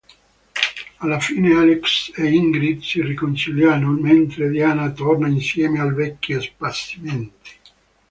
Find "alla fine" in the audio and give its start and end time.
0.97-1.55